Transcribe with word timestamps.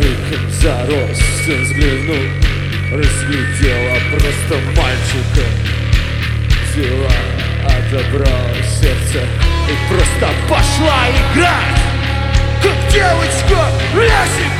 диким 0.00 0.50
заросшим 0.50 1.62
взглянул 1.62 2.26
Разглядела 2.92 3.98
просто 4.10 4.58
мальчика. 4.76 5.46
Взяла, 6.72 7.10
отобрала 7.64 8.54
сердце 8.80 9.26
И 9.68 9.92
просто 9.92 10.28
пошла 10.48 11.06
играть. 11.08 11.80
Как 12.62 12.92
девочка 12.92 13.70
лесик 13.94 14.59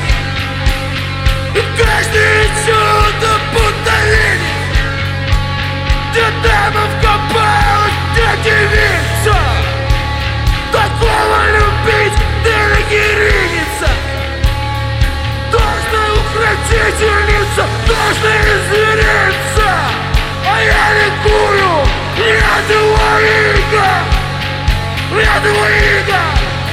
Я 25.21 25.39
двоига, 25.41 26.21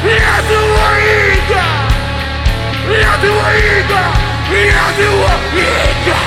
я 0.05 0.41
двоига 0.47 1.63
Я 2.87 3.17
двоига, 3.17 4.03
я 4.53 4.87
двоига 4.95 6.17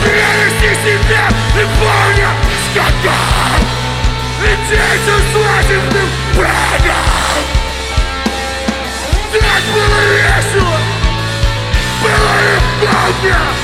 Привести 0.00 0.70
себя 0.84 1.24
и 1.56 1.66
помня 1.80 2.30
скакать 2.70 3.66
Лететь 4.40 5.08
свадебным 5.32 6.08
бредом 6.36 7.04
Так 9.32 9.64
было 9.74 10.00
весело! 10.12 10.78
Было 12.02 12.32
легко 12.44 12.96
мне 13.22 13.63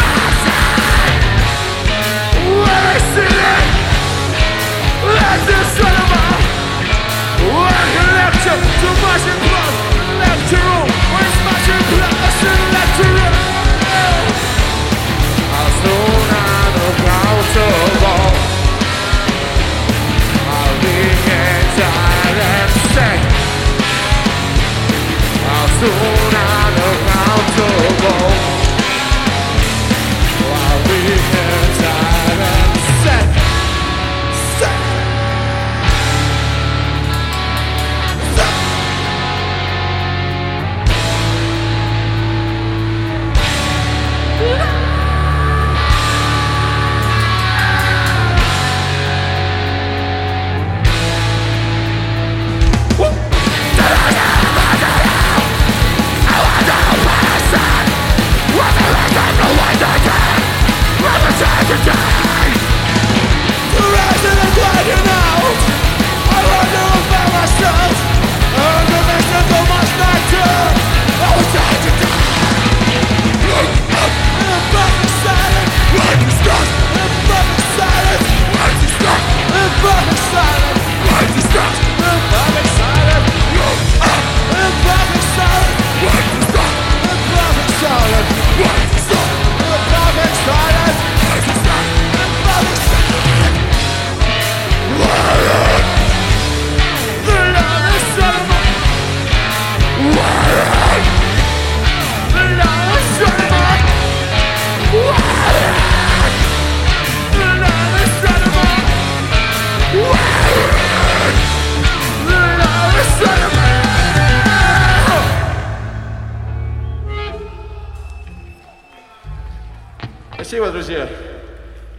Спасибо, 120.51 120.69
друзья. 120.69 121.30